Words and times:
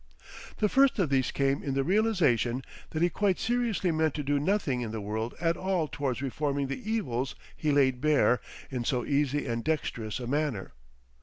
The 0.57 0.67
first 0.67 0.97
of 0.97 1.11
these 1.11 1.29
came 1.29 1.61
in 1.61 1.75
the 1.75 1.83
realisation 1.83 2.63
that 2.89 3.03
he 3.03 3.09
quite 3.11 3.37
seriously 3.37 3.91
meant 3.91 4.15
to 4.15 4.23
do 4.23 4.39
nothing 4.39 4.81
in 4.81 4.89
the 4.89 4.99
world 4.99 5.35
at 5.39 5.55
all 5.55 5.87
towards 5.87 6.23
reforming 6.23 6.65
the 6.65 6.91
evils 6.91 7.35
he 7.55 7.71
laid 7.71 8.01
bare 8.01 8.41
in 8.71 8.83
so 8.83 9.05
easy 9.05 9.45
and 9.45 9.63
dexterous 9.63 10.19
a 10.19 10.25
manner. 10.25 10.73